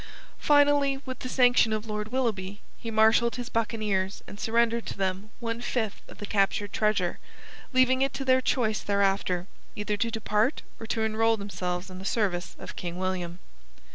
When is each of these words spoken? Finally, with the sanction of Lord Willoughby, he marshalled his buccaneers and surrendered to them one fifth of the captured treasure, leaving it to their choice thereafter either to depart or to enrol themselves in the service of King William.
Finally, 0.39 0.97
with 1.05 1.19
the 1.19 1.29
sanction 1.29 1.71
of 1.71 1.85
Lord 1.85 2.11
Willoughby, 2.11 2.59
he 2.75 2.89
marshalled 2.89 3.35
his 3.35 3.49
buccaneers 3.49 4.23
and 4.25 4.39
surrendered 4.39 4.87
to 4.87 4.97
them 4.97 5.29
one 5.39 5.61
fifth 5.61 6.01
of 6.09 6.17
the 6.17 6.25
captured 6.25 6.73
treasure, 6.73 7.19
leaving 7.71 8.01
it 8.01 8.11
to 8.15 8.25
their 8.25 8.41
choice 8.41 8.79
thereafter 8.79 9.45
either 9.75 9.97
to 9.97 10.09
depart 10.09 10.63
or 10.79 10.87
to 10.87 11.03
enrol 11.03 11.37
themselves 11.37 11.91
in 11.91 11.99
the 11.99 12.03
service 12.05 12.55
of 12.57 12.75
King 12.75 12.97
William. 12.97 13.37